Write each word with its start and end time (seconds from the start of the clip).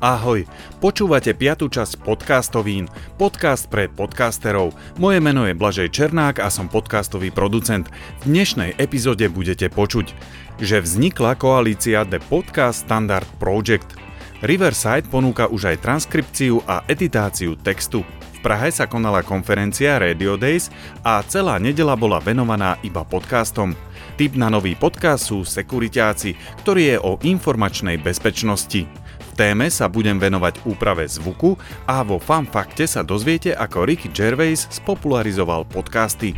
Ahoj, 0.00 0.48
počúvate 0.80 1.36
piatu 1.36 1.68
časť 1.68 2.00
podcastovín, 2.00 2.88
podcast 3.20 3.68
pre 3.68 3.84
podcasterov. 3.84 4.72
Moje 4.96 5.20
meno 5.20 5.44
je 5.44 5.52
Blažej 5.52 5.92
Černák 5.92 6.40
a 6.40 6.48
som 6.48 6.72
podcastový 6.72 7.28
producent. 7.28 7.84
V 8.24 8.32
dnešnej 8.32 8.80
epizóde 8.80 9.28
budete 9.28 9.68
počuť, 9.68 10.16
že 10.56 10.80
vznikla 10.80 11.36
koalícia 11.36 12.08
The 12.08 12.16
Podcast 12.16 12.88
Standard 12.88 13.28
Project. 13.36 13.92
Riverside 14.40 15.04
ponúka 15.12 15.52
už 15.52 15.76
aj 15.76 15.84
transkripciu 15.84 16.64
a 16.64 16.80
editáciu 16.88 17.60
textu. 17.60 18.00
V 18.00 18.38
Prahe 18.40 18.72
sa 18.72 18.88
konala 18.88 19.20
konferencia 19.20 20.00
Radio 20.00 20.40
Days 20.40 20.72
a 21.04 21.20
celá 21.28 21.60
nedela 21.60 21.92
bola 21.92 22.24
venovaná 22.24 22.80
iba 22.80 23.04
podcastom. 23.04 23.76
Typ 24.16 24.32
na 24.32 24.48
nový 24.48 24.72
podcast 24.80 25.28
sú 25.28 25.44
Sekuritáci, 25.44 26.40
ktorý 26.64 26.82
je 26.88 26.96
o 27.04 27.20
informačnej 27.20 28.00
bezpečnosti 28.00 28.88
téme 29.34 29.72
sa 29.72 29.90
budem 29.90 30.18
venovať 30.18 30.62
úprave 30.68 31.08
zvuku 31.08 31.56
a 31.88 32.04
vo 32.04 32.20
Fun 32.20 32.44
Fakte 32.44 32.84
sa 32.84 33.00
dozviete, 33.00 33.56
ako 33.56 33.88
Ricky 33.88 34.08
Gervais 34.12 34.68
spopularizoval 34.68 35.66
podcasty. 35.66 36.36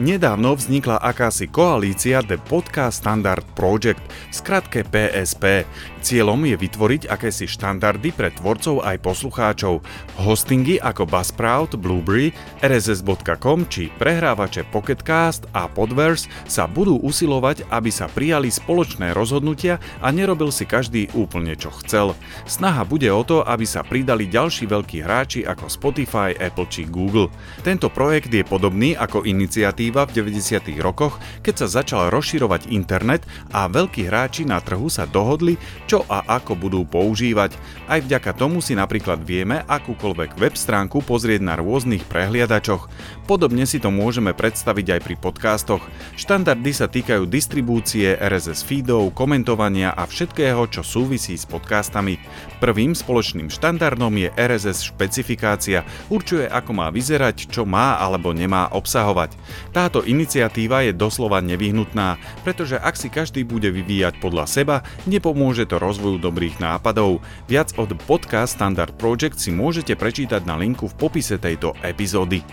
Nedávno 0.00 0.56
vznikla 0.56 0.96
akási 0.96 1.52
koalícia 1.52 2.24
The 2.24 2.40
Podcast 2.40 3.04
Standard 3.04 3.44
Project, 3.52 4.00
skratke 4.32 4.80
PSP. 4.80 5.68
Cieľom 6.00 6.40
je 6.48 6.56
vytvoriť 6.56 7.12
akési 7.12 7.44
štandardy 7.44 8.08
pre 8.16 8.32
tvorcov 8.32 8.80
aj 8.80 8.96
poslucháčov. 9.04 9.84
Hostingy 10.24 10.80
ako 10.80 11.04
Buzzsprout, 11.04 11.76
Blueberry, 11.76 12.32
RSS.com 12.64 13.68
či 13.68 13.92
prehrávače 14.00 14.64
Pocketcast 14.72 15.52
a 15.52 15.68
Podverse 15.68 16.32
sa 16.48 16.64
budú 16.64 16.96
usilovať, 17.04 17.68
aby 17.68 17.92
sa 17.92 18.08
prijali 18.08 18.48
spoločné 18.48 19.12
rozhodnutia 19.12 19.84
a 20.00 20.08
nerobil 20.08 20.48
si 20.48 20.64
každý 20.64 21.12
úplne 21.12 21.52
čo 21.60 21.68
chcel. 21.84 22.16
Snaha 22.48 22.88
bude 22.88 23.12
o 23.12 23.20
to, 23.20 23.44
aby 23.44 23.68
sa 23.68 23.84
pridali 23.84 24.32
ďalší 24.32 24.64
veľkí 24.64 25.04
hráči 25.04 25.44
ako 25.44 25.68
Spotify, 25.68 26.32
Apple 26.40 26.72
či 26.72 26.88
Google. 26.88 27.28
Tento 27.60 27.92
projekt 27.92 28.32
je 28.32 28.40
podobný 28.40 28.96
ako 28.96 29.28
iniciatíva 29.28 29.89
iniciatíva 29.90 30.06
v 30.06 30.14
90. 30.30 30.86
rokoch, 30.86 31.18
keď 31.42 31.66
sa 31.66 31.82
začal 31.82 32.14
rozširovať 32.14 32.70
internet 32.70 33.26
a 33.50 33.66
veľkí 33.66 34.06
hráči 34.06 34.46
na 34.46 34.62
trhu 34.62 34.86
sa 34.86 35.02
dohodli, 35.04 35.58
čo 35.90 36.06
a 36.06 36.22
ako 36.38 36.54
budú 36.54 36.86
používať. 36.86 37.58
Aj 37.90 37.98
vďaka 37.98 38.30
tomu 38.38 38.62
si 38.62 38.78
napríklad 38.78 39.18
vieme 39.26 39.66
akúkoľvek 39.66 40.38
web 40.38 40.54
stránku 40.54 41.02
pozrieť 41.02 41.42
na 41.42 41.58
rôznych 41.58 42.06
prehliadačoch. 42.06 42.86
Podobne 43.26 43.66
si 43.66 43.82
to 43.82 43.90
môžeme 43.90 44.30
predstaviť 44.30 44.98
aj 44.98 45.00
pri 45.02 45.14
podcastoch. 45.18 45.82
Štandardy 46.14 46.70
sa 46.70 46.86
týkajú 46.86 47.26
distribúcie 47.26 48.14
RSS 48.14 48.62
feedov, 48.62 49.10
komentovania 49.14 49.90
a 49.90 50.06
všetkého, 50.06 50.70
čo 50.70 50.86
súvisí 50.86 51.34
s 51.34 51.46
podcastami. 51.50 52.18
Prvým 52.62 52.94
spoločným 52.94 53.50
štandardom 53.50 54.12
je 54.14 54.28
RSS 54.38 54.94
špecifikácia, 54.94 55.82
určuje 56.12 56.46
ako 56.46 56.70
má 56.76 56.86
vyzerať, 56.94 57.50
čo 57.50 57.66
má 57.66 57.96
alebo 57.98 58.30
nemá 58.30 58.68
obsahovať. 58.70 59.34
Táto 59.80 60.04
iniciatíva 60.04 60.84
je 60.84 60.92
doslova 60.92 61.40
nevyhnutná, 61.40 62.20
pretože 62.44 62.76
ak 62.76 63.00
si 63.00 63.08
každý 63.08 63.48
bude 63.48 63.72
vyvíjať 63.72 64.20
podľa 64.20 64.44
seba, 64.44 64.76
nepomôže 65.08 65.64
to 65.64 65.80
rozvoju 65.80 66.20
dobrých 66.20 66.60
nápadov. 66.60 67.24
Viac 67.48 67.72
od 67.80 67.96
podcast 68.04 68.60
Standard 68.60 68.92
Project 69.00 69.40
si 69.40 69.48
môžete 69.48 69.96
prečítať 69.96 70.44
na 70.44 70.60
linku 70.60 70.84
v 70.84 71.00
popise 71.00 71.40
tejto 71.40 71.72
epizódy. 71.80 72.44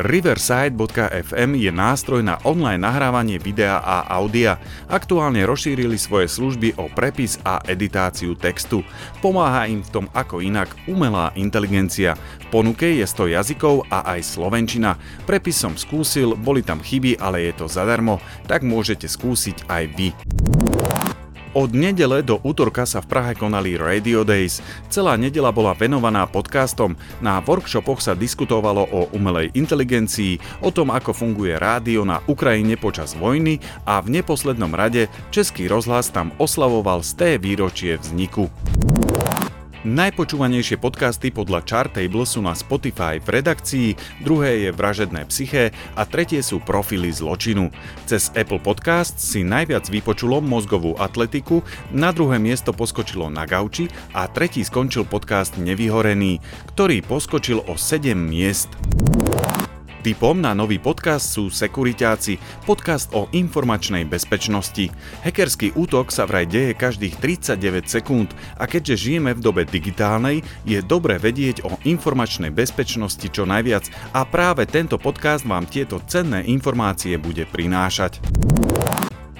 Riverside.fm 0.00 1.52
je 1.52 1.68
nástroj 1.68 2.24
na 2.24 2.40
online 2.48 2.80
nahrávanie 2.80 3.36
videa 3.36 3.76
a 3.76 4.08
audia. 4.08 4.56
Aktuálne 4.88 5.44
rozšírili 5.44 6.00
svoje 6.00 6.32
služby 6.32 6.80
o 6.80 6.88
prepis 6.88 7.36
a 7.44 7.60
editáciu 7.68 8.32
textu. 8.32 8.80
Pomáha 9.20 9.68
im 9.68 9.84
v 9.84 9.92
tom 9.92 10.06
ako 10.16 10.40
inak 10.40 10.72
umelá 10.88 11.36
inteligencia. 11.36 12.16
V 12.48 12.62
ponuke 12.62 12.88
je 12.88 13.04
100 13.04 13.36
jazykov 13.36 13.84
a 13.92 14.16
aj 14.16 14.32
slovenčina. 14.32 14.96
Prepis 15.28 15.60
som 15.60 15.76
skúsil, 15.76 16.40
boli 16.40 16.64
tam 16.64 16.80
chyby, 16.80 17.20
ale 17.20 17.52
je 17.52 17.52
to 17.60 17.66
zadarmo, 17.68 18.16
tak 18.48 18.64
môžete 18.64 19.04
skúsiť 19.04 19.68
aj 19.68 19.84
vy. 19.92 20.08
Od 21.52 21.68
nedele 21.76 22.24
do 22.24 22.40
útorka 22.40 22.88
sa 22.88 23.04
v 23.04 23.12
Prahe 23.12 23.32
konali 23.36 23.76
Radio 23.76 24.24
Days. 24.24 24.64
Celá 24.88 25.20
nedela 25.20 25.52
bola 25.52 25.76
venovaná 25.76 26.24
podcastom. 26.24 26.96
Na 27.20 27.44
workshopoch 27.44 28.00
sa 28.00 28.16
diskutovalo 28.16 28.88
o 28.88 29.12
umelej 29.12 29.52
inteligencii, 29.52 30.64
o 30.64 30.72
tom, 30.72 30.88
ako 30.88 31.12
funguje 31.12 31.60
rádio 31.60 32.08
na 32.08 32.24
Ukrajine 32.24 32.80
počas 32.80 33.12
vojny 33.12 33.60
a 33.84 34.00
v 34.00 34.16
neposlednom 34.16 34.72
rade 34.72 35.12
Český 35.28 35.68
rozhlas 35.68 36.08
tam 36.08 36.32
oslavoval 36.40 37.04
z 37.04 37.12
té 37.20 37.30
výročie 37.36 38.00
vzniku. 38.00 38.48
Najpočúvanejšie 39.82 40.78
podcasty 40.78 41.34
podľa 41.34 41.66
Chartable 41.66 42.22
sú 42.22 42.38
na 42.38 42.54
Spotify 42.54 43.18
v 43.18 43.42
redakcii, 43.42 43.88
druhé 44.22 44.62
je 44.62 44.70
Vražedné 44.70 45.26
psyché 45.26 45.74
a 45.98 46.06
tretie 46.06 46.38
sú 46.38 46.62
Profily 46.62 47.10
zločinu. 47.10 47.66
Cez 48.06 48.30
Apple 48.38 48.62
Podcast 48.62 49.18
si 49.18 49.42
najviac 49.42 49.90
vypočulo 49.90 50.38
mozgovú 50.38 50.94
atletiku, 51.02 51.66
na 51.90 52.14
druhé 52.14 52.38
miesto 52.38 52.70
poskočilo 52.70 53.26
na 53.26 53.42
gauči 53.42 53.90
a 54.14 54.30
tretí 54.30 54.62
skončil 54.62 55.02
podcast 55.02 55.58
Nevyhorený, 55.58 56.38
ktorý 56.78 57.02
poskočil 57.02 57.66
o 57.66 57.74
7 57.74 58.14
miest. 58.14 58.70
Typom 60.02 60.34
na 60.34 60.50
nový 60.50 60.82
podcast 60.82 61.30
sú 61.30 61.46
Sekuritáci, 61.46 62.34
podcast 62.66 63.14
o 63.14 63.30
informačnej 63.30 64.02
bezpečnosti. 64.02 64.90
Hackerský 65.22 65.78
útok 65.78 66.10
sa 66.10 66.26
vraj 66.26 66.42
deje 66.42 66.74
každých 66.74 67.22
39 67.22 67.86
sekúnd 67.86 68.34
a 68.58 68.66
keďže 68.66 68.98
žijeme 68.98 69.30
v 69.30 69.38
dobe 69.38 69.62
digitálnej, 69.62 70.42
je 70.66 70.82
dobre 70.82 71.22
vedieť 71.22 71.62
o 71.62 71.78
informačnej 71.86 72.50
bezpečnosti 72.50 73.30
čo 73.30 73.46
najviac 73.46 73.86
a 74.10 74.26
práve 74.26 74.66
tento 74.66 74.98
podcast 74.98 75.46
vám 75.46 75.70
tieto 75.70 76.02
cenné 76.10 76.50
informácie 76.50 77.14
bude 77.14 77.46
prinášať. 77.46 78.18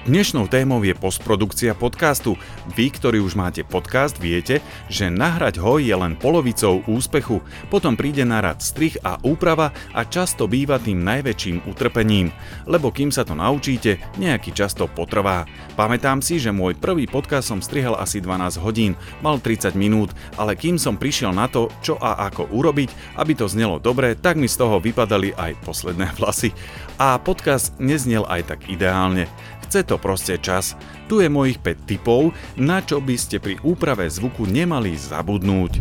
Dnešnou 0.02 0.50
témou 0.50 0.82
je 0.82 0.98
postprodukcia 0.98 1.78
podcastu. 1.78 2.34
Vy, 2.74 2.90
ktorí 2.90 3.22
už 3.22 3.38
máte 3.38 3.62
podcast, 3.62 4.18
viete, 4.18 4.58
že 4.90 5.06
nahrať 5.06 5.62
ho 5.62 5.78
je 5.78 5.94
len 5.94 6.18
polovicou 6.18 6.82
úspechu. 6.90 7.38
Potom 7.70 7.94
príde 7.94 8.26
na 8.26 8.42
rad 8.42 8.58
strich 8.58 8.98
a 9.06 9.22
úprava 9.22 9.70
a 9.94 10.02
často 10.02 10.50
býva 10.50 10.82
tým 10.82 11.06
najväčším 11.06 11.70
utrpením. 11.70 12.34
Lebo 12.66 12.90
kým 12.90 13.14
sa 13.14 13.22
to 13.22 13.38
naučíte, 13.38 14.02
nejaký 14.18 14.50
čas 14.50 14.74
to 14.74 14.90
potrvá. 14.90 15.46
Pamätám 15.78 16.18
si, 16.18 16.42
že 16.42 16.50
môj 16.50 16.74
prvý 16.82 17.06
podcast 17.06 17.54
som 17.54 17.62
strihal 17.62 17.94
asi 17.94 18.18
12 18.18 18.58
hodín, 18.58 18.98
mal 19.22 19.38
30 19.38 19.78
minút, 19.78 20.10
ale 20.34 20.58
kým 20.58 20.82
som 20.82 20.98
prišiel 20.98 21.30
na 21.30 21.46
to, 21.46 21.70
čo 21.78 21.94
a 22.02 22.26
ako 22.26 22.50
urobiť, 22.50 23.22
aby 23.22 23.38
to 23.38 23.46
znelo 23.46 23.78
dobre, 23.78 24.18
tak 24.18 24.34
mi 24.34 24.50
z 24.50 24.66
toho 24.66 24.82
vypadali 24.82 25.30
aj 25.38 25.62
posledné 25.62 26.10
vlasy. 26.18 26.50
A 26.98 27.22
podcast 27.22 27.78
neznel 27.78 28.26
aj 28.26 28.50
tak 28.50 28.66
ideálne. 28.66 29.30
Chce 29.72 29.88
to 29.88 29.91
proste 29.96 30.36
čas. 30.38 30.76
Tu 31.08 31.24
je 31.24 31.28
mojich 31.32 31.60
5 31.60 31.88
tipov, 31.88 32.36
na 32.60 32.84
čo 32.84 33.00
by 33.00 33.16
ste 33.16 33.40
pri 33.40 33.56
úprave 33.64 34.08
zvuku 34.08 34.44
nemali 34.44 34.94
zabudnúť. 34.94 35.72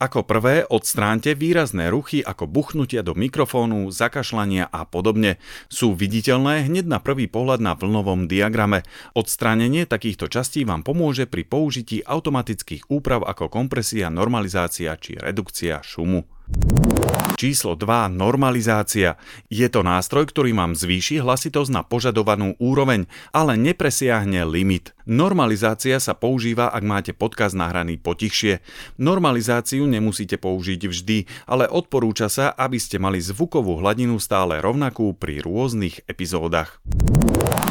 Ako 0.00 0.24
prvé, 0.24 0.64
odstránte 0.64 1.36
výrazné 1.36 1.92
ruchy 1.92 2.24
ako 2.24 2.48
buchnutia 2.48 3.04
do 3.04 3.12
mikrofónu, 3.12 3.92
zakašľania 3.92 4.72
a 4.72 4.88
podobne. 4.88 5.36
Sú 5.68 5.92
viditeľné 5.92 6.72
hneď 6.72 6.88
na 6.88 7.04
prvý 7.04 7.28
pohľad 7.28 7.60
na 7.60 7.76
vlnovom 7.76 8.24
diagrame. 8.24 8.80
Odstránenie 9.12 9.84
takýchto 9.84 10.32
častí 10.32 10.64
vám 10.64 10.88
pomôže 10.88 11.28
pri 11.28 11.44
použití 11.44 12.00
automatických 12.00 12.88
úprav 12.88 13.28
ako 13.28 13.52
kompresia, 13.52 14.08
normalizácia 14.08 14.96
či 14.96 15.20
redukcia 15.20 15.84
šumu. 15.84 16.39
Číslo 17.40 17.72
2. 17.72 18.12
Normalizácia. 18.12 19.16
Je 19.48 19.64
to 19.72 19.80
nástroj, 19.80 20.28
ktorý 20.28 20.52
vám 20.52 20.76
zvýši 20.76 21.24
hlasitosť 21.24 21.72
na 21.72 21.80
požadovanú 21.80 22.52
úroveň, 22.60 23.08
ale 23.32 23.56
nepresiahne 23.56 24.44
limit. 24.44 24.92
Normalizácia 25.08 25.96
sa 26.04 26.12
používa, 26.12 26.68
ak 26.68 26.84
máte 26.84 27.12
podkaz 27.16 27.56
nahraný 27.56 27.96
potichšie. 27.96 28.60
Normalizáciu 29.00 29.88
nemusíte 29.88 30.36
použiť 30.36 30.84
vždy, 30.84 31.18
ale 31.48 31.64
odporúča 31.64 32.28
sa, 32.28 32.52
aby 32.52 32.76
ste 32.76 33.00
mali 33.00 33.24
zvukovú 33.24 33.80
hladinu 33.80 34.20
stále 34.20 34.60
rovnakú 34.60 35.16
pri 35.16 35.40
rôznych 35.40 36.04
epizódach. 36.12 36.84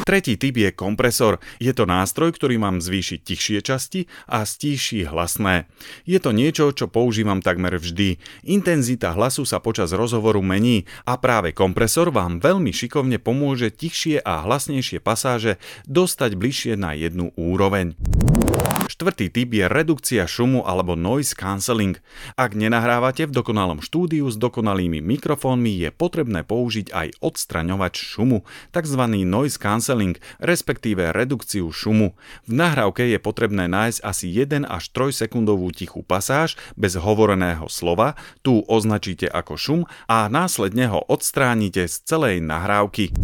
Tretí 0.04 0.40
typ 0.40 0.56
je 0.56 0.70
kompresor. 0.72 1.38
Je 1.60 1.70
to 1.76 1.84
nástroj, 1.84 2.32
ktorý 2.34 2.56
mám 2.56 2.80
zvýšiť 2.80 3.20
tichšie 3.20 3.58
časti 3.60 4.00
a 4.26 4.42
stíši 4.42 5.06
hlasné. 5.06 5.68
Je 6.08 6.18
to 6.18 6.32
niečo, 6.32 6.72
čo 6.72 6.88
používam 6.88 7.44
takmer 7.44 7.76
vždy. 7.76 8.16
Intenzita 8.48 9.12
hlasu 9.12 9.44
sa 9.44 9.60
počas 9.60 9.92
rozhovoru 9.92 10.40
mení 10.40 10.88
a 11.04 11.20
práve 11.20 11.52
kompresor 11.52 12.10
vám 12.10 12.40
veľmi 12.40 12.72
šikovne 12.72 13.20
pomôže 13.20 13.68
tichšie 13.68 14.24
a 14.24 14.42
hlasnejšie 14.48 14.98
pasáže 15.04 15.60
dostať 15.84 16.30
bližšie 16.34 16.74
na 16.80 16.96
jednu 16.96 17.30
úroveň. 17.36 17.94
Štvrtý 19.00 19.32
typ 19.32 19.56
je 19.56 19.64
redukcia 19.64 20.28
šumu 20.28 20.60
alebo 20.68 20.92
noise 20.92 21.32
cancelling. 21.32 21.96
Ak 22.36 22.52
nenahrávate 22.52 23.24
v 23.24 23.32
dokonalom 23.32 23.80
štúdiu 23.80 24.28
s 24.28 24.36
dokonalými 24.36 25.00
mikrofónmi, 25.00 25.72
je 25.72 25.88
potrebné 25.88 26.44
použiť 26.44 26.92
aj 26.92 27.16
odstraňovač 27.24 27.96
šumu, 27.96 28.44
tzv. 28.76 29.02
noise 29.24 29.56
cancelling, 29.56 30.20
respektíve 30.36 31.16
redukciu 31.16 31.72
šumu. 31.72 32.12
V 32.44 32.52
nahrávke 32.52 33.08
je 33.08 33.16
potrebné 33.16 33.72
nájsť 33.72 34.04
asi 34.04 34.36
1 34.36 34.68
až 34.68 34.92
3 34.92 35.16
sekundovú 35.16 35.72
tichú 35.72 36.04
pasáž 36.04 36.60
bez 36.76 36.92
hovoreného 37.00 37.72
slova, 37.72 38.20
tu 38.44 38.60
označíte 38.68 39.32
ako 39.32 39.56
šum 39.56 39.80
a 40.12 40.28
následne 40.28 40.92
ho 40.92 41.00
odstránite 41.08 41.88
z 41.88 42.04
celej 42.04 42.44
nahrávky. 42.44 43.16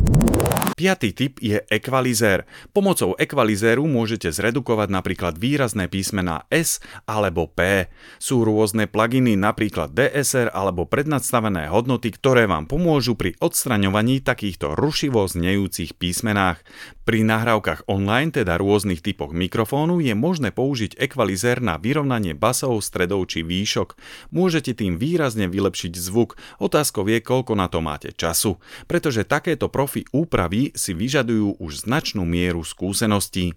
Piatý 0.76 1.16
typ 1.16 1.40
je 1.40 1.64
ekvalizér. 1.72 2.44
Pomocou 2.76 3.16
ekvalizéru 3.16 3.88
môžete 3.88 4.28
zredukovať 4.28 4.92
napríklad 4.92 5.40
výrazné 5.40 5.88
písmená 5.88 6.44
S 6.52 6.84
alebo 7.08 7.48
P. 7.48 7.88
Sú 8.20 8.44
rôzne 8.44 8.84
pluginy, 8.84 9.40
napríklad 9.40 9.96
DSR 9.96 10.52
alebo 10.52 10.84
prednastavené 10.84 11.72
hodnoty, 11.72 12.12
ktoré 12.12 12.44
vám 12.44 12.68
pomôžu 12.68 13.16
pri 13.16 13.32
odstraňovaní 13.40 14.20
takýchto 14.20 14.76
rušivo 14.76 15.24
znejúcich 15.24 15.96
písmenách. 15.96 16.60
Pri 17.08 17.24
nahrávkach 17.24 17.88
online, 17.88 18.36
teda 18.36 18.60
rôznych 18.60 19.00
typoch 19.00 19.32
mikrofónu, 19.32 20.04
je 20.04 20.12
možné 20.12 20.52
použiť 20.52 21.00
ekvalizér 21.00 21.64
na 21.64 21.80
vyrovnanie 21.80 22.36
basov, 22.36 22.84
stredov 22.84 23.32
či 23.32 23.40
výšok. 23.40 23.96
Môžete 24.28 24.76
tým 24.76 25.00
výrazne 25.00 25.48
vylepšiť 25.48 25.96
zvuk. 25.96 26.36
Otázkou 26.60 27.08
je, 27.08 27.24
koľko 27.24 27.56
na 27.56 27.72
to 27.72 27.80
máte 27.80 28.12
času, 28.12 28.60
pretože 28.84 29.24
takéto 29.24 29.72
profi 29.72 30.04
úpravy 30.12 30.65
si 30.74 30.96
vyžadujú 30.96 31.60
už 31.60 31.84
značnú 31.84 32.24
mieru 32.24 32.64
skúseností. 32.64 33.52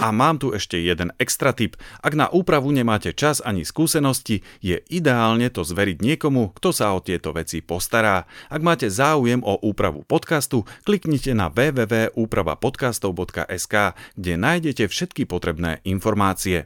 A 0.00 0.16
mám 0.16 0.40
tu 0.40 0.56
ešte 0.56 0.80
jeden 0.80 1.12
extra 1.20 1.52
tip. 1.52 1.76
Ak 2.00 2.16
na 2.16 2.32
úpravu 2.32 2.72
nemáte 2.72 3.12
čas 3.12 3.44
ani 3.44 3.68
skúsenosti, 3.68 4.40
je 4.64 4.80
ideálne 4.88 5.52
to 5.52 5.60
zveriť 5.60 6.00
niekomu, 6.00 6.56
kto 6.56 6.72
sa 6.72 6.96
o 6.96 7.04
tieto 7.04 7.36
veci 7.36 7.60
postará. 7.60 8.24
Ak 8.48 8.64
máte 8.64 8.88
záujem 8.88 9.44
o 9.44 9.60
úpravu 9.60 10.00
podcastu, 10.08 10.64
kliknite 10.88 11.36
na 11.36 11.52
www.úpravapodcastov.sk, 11.52 13.74
kde 14.16 14.32
nájdete 14.40 14.88
všetky 14.88 15.28
potrebné 15.28 15.84
informácie. 15.84 16.64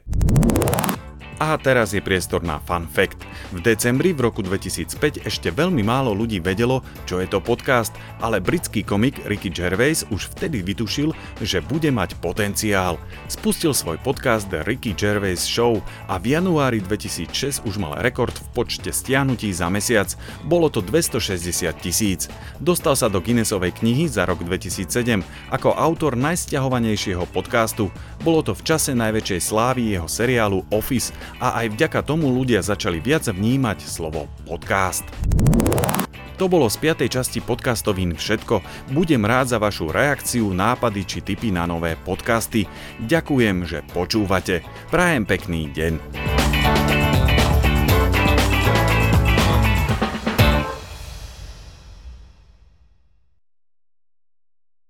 A 1.35 1.59
teraz 1.59 1.91
je 1.91 1.99
priestor 1.99 2.47
na 2.47 2.63
fun 2.63 2.87
fact. 2.87 3.19
V 3.51 3.59
decembri 3.59 4.15
v 4.15 4.31
roku 4.31 4.39
2005 4.39 5.27
ešte 5.27 5.51
veľmi 5.51 5.83
málo 5.83 6.15
ľudí 6.15 6.39
vedelo, 6.39 6.79
čo 7.03 7.19
je 7.19 7.27
to 7.27 7.43
podcast, 7.43 7.91
ale 8.23 8.39
britský 8.39 8.87
komik 8.87 9.19
Ricky 9.27 9.51
Gervais 9.51 10.07
už 10.15 10.31
vtedy 10.31 10.63
vytušil, 10.63 11.11
že 11.43 11.59
bude 11.59 11.91
mať 11.91 12.15
potenciál. 12.23 12.95
Spustil 13.27 13.75
svoj 13.75 13.99
podcast 13.99 14.47
The 14.47 14.63
Ricky 14.63 14.95
Gervais 14.95 15.43
Show 15.43 15.83
a 16.07 16.15
v 16.15 16.39
januári 16.39 16.79
2006 16.79 17.67
už 17.67 17.83
mal 17.83 17.99
rekord 17.99 18.31
v 18.31 18.47
počte 18.55 18.95
stiahnutí 18.95 19.51
za 19.51 19.67
mesiac. 19.67 20.07
Bolo 20.47 20.71
to 20.71 20.79
260 20.79 21.67
tisíc. 21.83 22.31
Dostal 22.63 22.95
sa 22.95 23.11
do 23.11 23.19
Guinnessovej 23.19 23.75
knihy 23.75 24.07
za 24.07 24.23
rok 24.23 24.39
2007 24.39 25.19
ako 25.51 25.75
autor 25.75 26.15
najsťahovanejšieho 26.15 27.27
podcastu. 27.35 27.91
Bolo 28.23 28.39
to 28.39 28.55
v 28.55 28.63
čase 28.63 28.95
najväčšej 28.95 29.41
slávy 29.43 29.99
jeho 29.99 30.07
seriálu 30.07 30.63
Office 30.71 31.11
a 31.41 31.63
aj 31.63 31.75
vďaka 31.75 31.99
tomu 32.05 32.31
ľudia 32.31 32.61
začali 32.65 33.01
viac 33.01 33.27
vnímať 33.29 33.79
slovo 33.85 34.27
podcast. 34.45 35.05
To 36.35 36.51
bolo 36.51 36.67
z 36.67 36.75
5. 36.83 37.07
časti 37.07 37.39
podcastovín 37.39 38.11
všetko. 38.11 38.59
Budem 38.91 39.23
rád 39.23 39.55
za 39.55 39.57
vašu 39.57 39.87
reakciu, 39.87 40.51
nápady 40.51 41.07
či 41.07 41.19
tipy 41.23 41.47
na 41.47 41.63
nové 41.63 41.95
podcasty. 41.95 42.67
Ďakujem, 42.99 43.63
že 43.63 43.79
počúvate. 43.95 44.59
Prajem 44.91 45.23
pekný 45.23 45.71
deň. 45.71 46.34